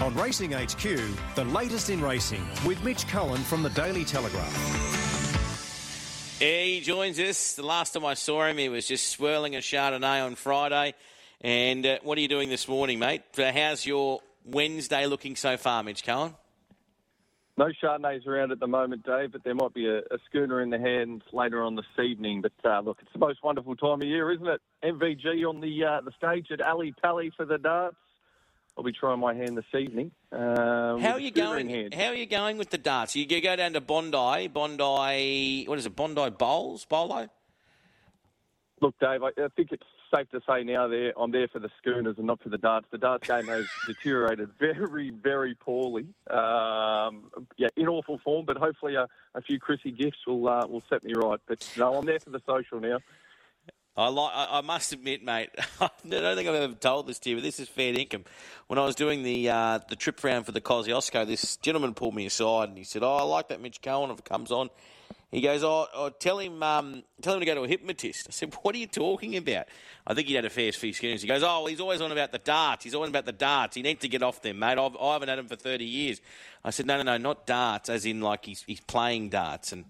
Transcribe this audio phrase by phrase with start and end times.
[0.00, 0.82] On Racing HQ,
[1.36, 4.52] the latest in racing with Mitch Cohen from the Daily Telegraph.
[6.40, 7.54] He joins us.
[7.54, 10.94] The last time I saw him, he was just swirling a Chardonnay on Friday.
[11.40, 13.22] And uh, what are you doing this morning, mate?
[13.38, 16.34] Uh, how's your Wednesday looking so far, Mitch Cohen?
[17.56, 20.70] No Chardonnays around at the moment, Dave, but there might be a, a schooner in
[20.70, 22.42] the hands later on this evening.
[22.42, 24.60] But uh, look, it's the most wonderful time of year, isn't it?
[24.82, 27.96] MVG on the uh, the stage at Ali Pally for the darts.
[28.76, 30.12] I'll be trying my hand this evening.
[30.30, 31.92] Um, how are you going?
[31.92, 33.14] How are you going with the darts?
[33.14, 35.66] You go down to Bondi, Bondi.
[35.66, 35.94] What is it?
[35.94, 37.28] Bondi Bowls, Bolo.
[38.80, 41.70] Look, Dave, I, I think it's safe to say now there I'm there for the
[41.78, 42.86] schooners and not for the darts.
[42.90, 46.06] The darts game has deteriorated very, very poorly.
[46.30, 50.82] Um, yeah, in awful form, but hopefully a, a few Chrissy gifts will uh, will
[50.88, 51.38] set me right.
[51.46, 52.98] But no, I'm there for the social now.
[53.96, 54.32] I like.
[54.34, 55.50] I must admit, mate.
[55.80, 58.24] I don't think I've ever told this to you, but this is fair income.
[58.66, 62.14] When I was doing the uh, the trip round for the Kosciuszko, this gentleman pulled
[62.14, 64.70] me aside and he said, "Oh, I like that Mitch Cohen if it comes on."
[65.32, 68.26] He goes, oh, oh tell him, um, tell him to go to a hypnotist.
[68.28, 69.66] I said, what are you talking about?
[70.06, 71.22] I think he had a fair few schemes.
[71.22, 72.84] He goes, oh, he's always on about the darts.
[72.84, 73.74] He's always about the darts.
[73.74, 74.76] He needs to get off them, mate.
[74.76, 76.20] I've, I haven't had them for 30 years.
[76.62, 79.72] I said, no, no, no, not darts, as in like he's, he's playing darts.
[79.72, 79.86] And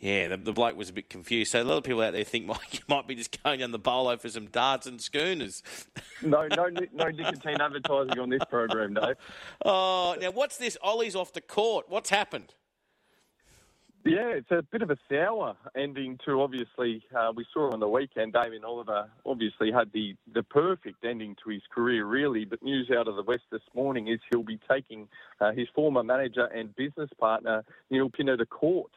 [0.00, 1.52] yeah, the, the bloke was a bit confused.
[1.52, 3.72] So a lot of people out there think Mike, you might be just going down
[3.72, 5.62] the bolo for some darts and schooners.
[6.22, 9.16] no, no, no nicotine advertising on this program, Dave.
[9.64, 10.76] Oh, now what's this?
[10.82, 11.86] Ollie's off the court.
[11.88, 12.54] What's happened?
[14.04, 17.88] Yeah, it's a bit of a sour ending to obviously, uh, we saw on the
[17.88, 22.44] weekend, Damien Oliver obviously had the, the perfect ending to his career, really.
[22.44, 25.08] But news out of the West this morning is he'll be taking
[25.40, 28.92] uh, his former manager and business partner, Neil Pinner, to court.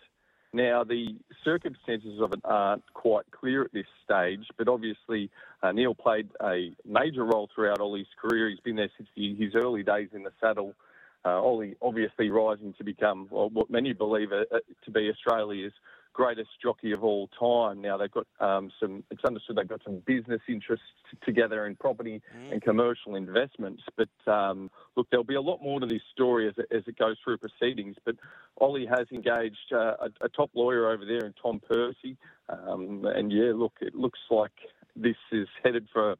[0.53, 5.29] Now, the circumstances of it aren't quite clear at this stage, but obviously
[5.63, 8.49] uh, Neil played a major role throughout Ollie's career.
[8.49, 10.75] He's been there since his early days in the saddle
[11.23, 15.73] uh, Ollie obviously rising to become well, what many believe uh, to be Australia's
[16.13, 17.81] greatest jockey of all time.
[17.81, 19.03] Now they've got um, some.
[19.11, 20.85] It's understood they've got some business interests
[21.23, 22.53] together in property mm.
[22.53, 23.83] and commercial investments.
[23.95, 26.97] But um, look, there'll be a lot more to this story as it, as it
[26.97, 27.95] goes through proceedings.
[28.05, 28.15] But
[28.59, 32.17] Ollie has engaged uh, a, a, top lawyer over there in Tom Percy,
[32.49, 34.51] um, and yeah, look, it looks like
[34.95, 36.15] this is headed for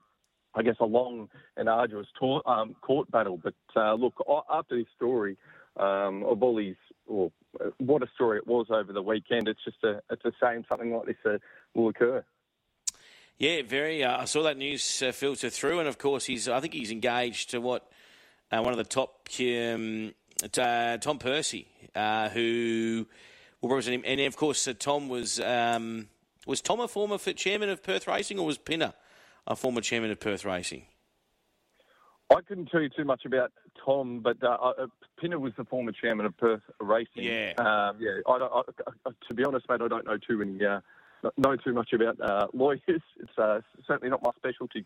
[0.53, 2.07] I guess, a long and arduous
[2.45, 3.39] um, court battle.
[3.41, 4.13] But uh, look,
[4.51, 5.37] after this story
[5.77, 6.75] um, of all these,
[7.11, 7.31] well,
[7.77, 9.47] what a story it was over the weekend.
[9.47, 11.37] It's just a, it's a shame something like this uh,
[11.73, 12.23] will occur.
[13.37, 14.03] Yeah, very.
[14.03, 16.47] Uh, I saw that news uh, filter through, and of course, he's.
[16.47, 17.91] I think he's engaged to what
[18.51, 20.13] uh, one of the top, um,
[20.57, 21.67] uh, Tom Percy,
[22.33, 23.07] who
[23.61, 24.03] will represent him.
[24.05, 26.07] And of course, Tom was um,
[26.45, 28.93] was Tom a former chairman of Perth Racing, or was Pinner?
[29.47, 30.85] a former chairman of Perth Racing?
[32.31, 33.51] I couldn't tell you too much about
[33.85, 34.87] Tom, but uh, uh,
[35.19, 37.23] Pinner was the former chairman of Perth Racing.
[37.23, 38.21] Yeah, um, yeah.
[38.27, 38.61] I, I,
[39.05, 40.79] I, to be honest, mate, I don't know too many, uh,
[41.37, 42.81] know too much about uh, lawyers.
[42.87, 44.85] It's uh, certainly not my specialty.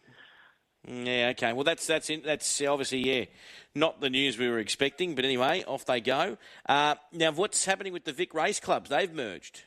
[0.88, 1.54] Mm, yeah, okay.
[1.54, 3.26] Well, that's that's in, that's obviously yeah,
[3.74, 5.16] not the news we were expecting.
[5.16, 6.38] But anyway, off they go.
[6.68, 8.90] Uh, now, what's happening with the Vic Race Clubs?
[8.90, 9.64] They've merged.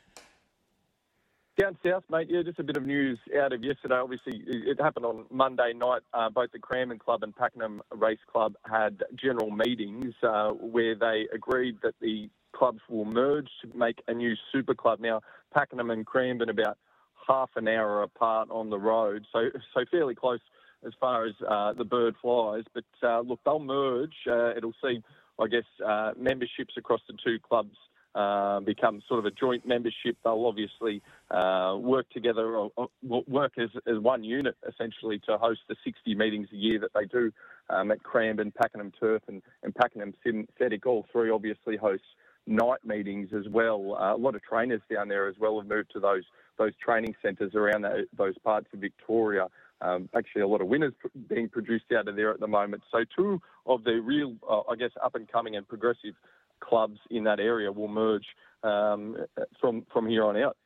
[1.58, 3.96] Down south, mate, yeah, just a bit of news out of yesterday.
[3.96, 6.02] Obviously, it happened on Monday night.
[6.14, 11.26] Uh, both the Cranbourne Club and Pakenham Race Club had general meetings uh, where they
[11.34, 15.00] agreed that the clubs will merge to make a new super club.
[15.00, 15.20] Now,
[15.52, 16.78] Pakenham and Cranbourne about
[17.26, 20.40] half an hour apart on the road, so so fairly close
[20.86, 22.62] as far as uh, the bird flies.
[22.72, 24.14] But uh, look, they'll merge.
[24.30, 25.02] Uh, it'll see,
[25.40, 27.74] I guess, uh, memberships across the two clubs
[28.18, 30.16] uh, become sort of a joint membership.
[30.24, 32.88] They'll obviously uh, work together, or, or
[33.28, 37.04] work as, as one unit essentially to host the 60 meetings a year that they
[37.04, 37.30] do
[37.70, 40.84] um, at Cranbourne, Pakenham Turf, and, and Pakenham Synthetic.
[40.84, 42.02] All three obviously host
[42.48, 43.96] night meetings as well.
[43.96, 46.24] Uh, a lot of trainers down there as well have moved to those
[46.58, 49.46] those training centres around that, those parts of Victoria.
[49.80, 50.92] Um, actually, a lot of winners
[51.28, 52.82] being produced out of there at the moment.
[52.90, 56.14] So, two of the real, uh, I guess, up and coming and progressive
[56.60, 58.26] clubs in that area will merge
[58.62, 59.16] um,
[59.60, 60.56] from from here on out.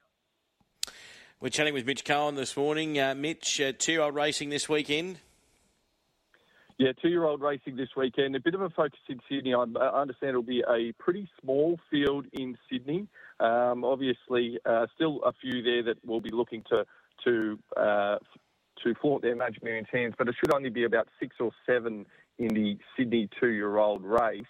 [1.41, 3.01] We're chatting with Mitch Cohen this morning.
[3.01, 5.19] Uh, Mitch, uh, two-year-old racing this weekend.
[6.79, 8.37] Yeah, two-year-old racing this weekend.
[8.37, 9.53] A bit of a focus in Sydney.
[9.53, 13.09] I understand it'll be a pretty small field in Sydney.
[13.41, 16.85] Um, obviously, uh, still a few there that will be looking to
[17.25, 18.19] to uh,
[18.85, 22.07] to flaunt their Magic Millions hands, but it should only be about six or seven
[22.39, 24.45] in the Sydney two-year-old race.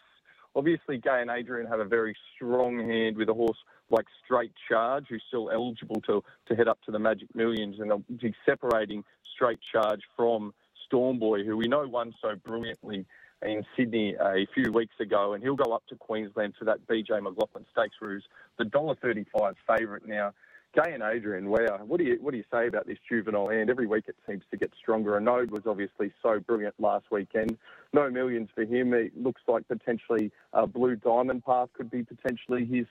[0.54, 3.56] Obviously, Gai and Adrian have a very strong hand with a horse
[3.90, 7.90] like Straight Charge, who's still eligible to, to head up to the Magic Millions, and
[7.90, 9.02] they'll be separating
[9.34, 10.52] Straight Charge from
[10.90, 13.06] Stormboy, who we know won so brilliantly
[13.42, 17.10] in Sydney a few weeks ago, and he'll go up to Queensland for that BJ
[17.20, 18.24] McLachlan Stakes Ruse,
[18.58, 20.32] the $1.35 favourite now.
[20.74, 23.68] Gai and Adrian, wow, what do you what do you say about this juvenile hand?
[23.68, 25.16] Every week it seems to get stronger.
[25.16, 27.58] Anode was obviously so brilliant last weekend.
[27.92, 28.94] No millions for him.
[28.94, 32.86] It looks like potentially a Blue Diamond Path could be potentially his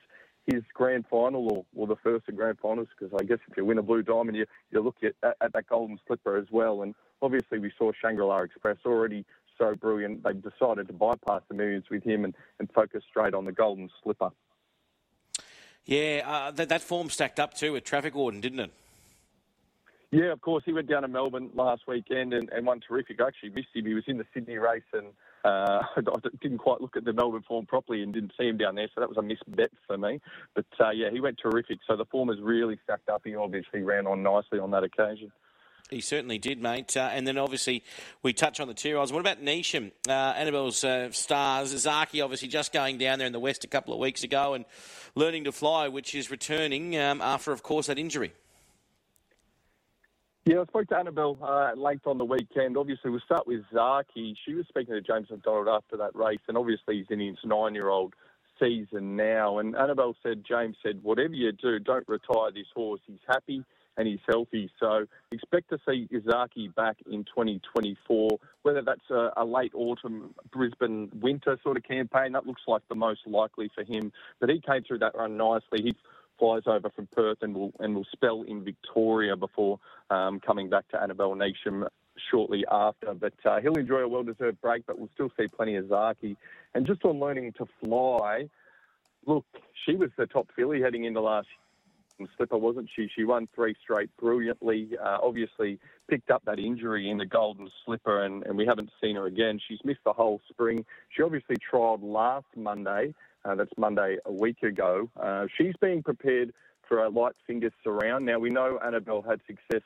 [0.46, 3.64] his grand final or, or the first of grand finals because I guess if you
[3.64, 6.82] win a blue diamond, you, you look at, at, at that golden slipper as well.
[6.82, 9.24] And obviously, we saw Shangri La Express already
[9.58, 10.24] so brilliant.
[10.24, 13.88] They've decided to bypass the millions with him and, and focus straight on the golden
[14.02, 14.30] slipper.
[15.84, 18.72] Yeah, uh, that, that form stacked up too with Traffic Warden, didn't it?
[20.12, 20.62] Yeah, of course.
[20.66, 23.20] He went down to Melbourne last weekend and, and won terrific.
[23.20, 23.86] I actually missed him.
[23.86, 25.06] He was in the Sydney race and
[25.44, 26.00] uh, I
[26.40, 29.00] didn't quite look at the Melbourne form properly and didn't see him down there, so
[29.00, 30.20] that was a missed bet for me.
[30.54, 31.78] But uh, yeah, he went terrific.
[31.88, 33.22] So the form has really stacked up.
[33.24, 35.32] He obviously ran on nicely on that occasion.
[35.92, 36.96] He certainly did, mate.
[36.96, 37.84] Uh, and then obviously
[38.22, 39.92] we touch on the two year What about Neasham?
[40.08, 41.74] Uh, Annabel's uh, stars.
[41.74, 44.64] Zaaki obviously just going down there in the West a couple of weeks ago and
[45.14, 48.32] learning to fly, which is returning um, after, of course, that injury.
[50.46, 52.76] Yeah, I spoke to Annabel uh, at length on the weekend.
[52.76, 54.34] Obviously, we'll start with Zaaki.
[54.44, 58.14] She was speaking to James McDonald after that race, and obviously he's in his nine-year-old
[58.58, 59.58] season now.
[59.58, 63.00] And Annabel said, James said, whatever you do, don't retire this horse.
[63.06, 63.62] He's happy
[63.96, 64.70] and he's healthy.
[64.80, 68.38] So expect to see Zaaki back in 2024.
[68.62, 72.94] Whether that's a, a, late autumn Brisbane winter sort of campaign, that looks like the
[72.94, 74.12] most likely for him.
[74.40, 75.82] But he came through that run nicely.
[75.82, 75.96] He
[76.38, 79.78] flies over from Perth and will and will spell in Victoria before
[80.10, 81.86] um, coming back to Annabel Neasham
[82.30, 83.14] shortly after.
[83.14, 86.36] But uh, he'll enjoy a well-deserved break, but we'll still see plenty of Zaaki.
[86.74, 88.48] And just on learning to fly,
[89.26, 89.44] look,
[89.86, 91.48] she was the top filly heading into last
[92.36, 93.08] slipper, wasn't she?
[93.14, 94.90] She won three straight brilliantly.
[95.02, 95.78] Uh, obviously,
[96.08, 99.58] picked up that injury in the Golden Slipper, and, and we haven't seen her again.
[99.68, 100.84] She's missed the whole spring.
[101.10, 103.14] She obviously trialled last Monday
[103.44, 105.10] uh, that's Monday a week ago.
[105.20, 106.52] Uh, she's being prepared
[106.88, 108.26] for a light finger surround.
[108.26, 109.82] Now, we know Annabel had success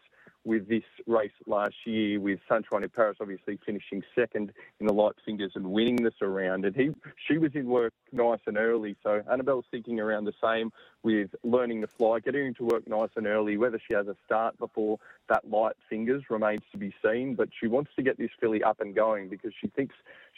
[0.46, 5.14] with this race last year, with Sunshine in Paris obviously finishing second in the light
[5.25, 6.64] fingers and winning the surround.
[6.64, 6.90] And he,
[7.26, 8.96] she was in work nice and early.
[9.02, 10.70] So Annabel's thinking around the same
[11.02, 13.56] with learning to fly, getting to work nice and early.
[13.56, 14.98] Whether she has a start before
[15.28, 17.34] that light fingers remains to be seen.
[17.34, 19.96] But she wants to get this filly up and going because she thinks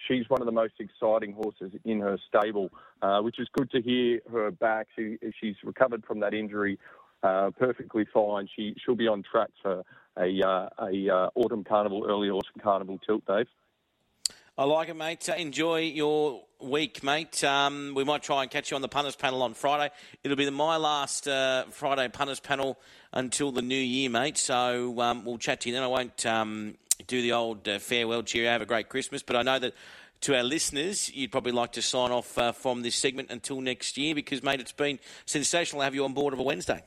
[0.08, 2.70] she's one of the most exciting horses in her stable,
[3.02, 4.86] uh, which is good to hear her back.
[4.96, 6.78] She, she's recovered from that injury
[7.22, 8.48] uh, perfectly fine.
[8.54, 9.82] She she'll be on track for
[10.16, 13.46] a uh, a uh, autumn carnival, early autumn carnival tilt, Dave.
[14.56, 15.28] I like it, mate.
[15.28, 17.44] Enjoy your week, mate.
[17.44, 19.94] Um, we might try and catch you on the punters panel on Friday.
[20.24, 22.76] It'll be the, my last uh, Friday punters panel
[23.12, 24.36] until the new year, mate.
[24.36, 25.84] So um, we'll chat to you then.
[25.84, 26.74] I won't um,
[27.06, 28.50] do the old uh, farewell cheer.
[28.50, 29.22] Have a great Christmas.
[29.22, 29.74] But I know that
[30.22, 33.96] to our listeners, you'd probably like to sign off uh, from this segment until next
[33.96, 36.82] year because, mate, it's been sensational to have you on board of a Wednesday.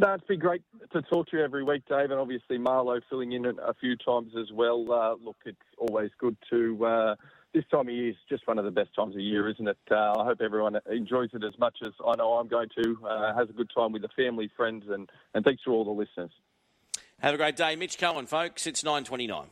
[0.00, 0.62] No, it's been great
[0.94, 4.32] to talk to you every week, Dave, and obviously Marlo filling in a few times
[4.34, 4.90] as well.
[4.90, 6.86] Uh, look, it's always good to.
[6.86, 7.14] Uh,
[7.52, 9.76] this time of year is just one of the best times of year, isn't it?
[9.90, 12.96] Uh, I hope everyone enjoys it as much as I know I'm going to.
[13.06, 15.90] Uh, has a good time with the family, friends, and, and thanks to all the
[15.90, 16.30] listeners.
[17.18, 17.76] Have a great day.
[17.76, 18.66] Mitch Cohen, folks.
[18.66, 19.48] It's 9.29.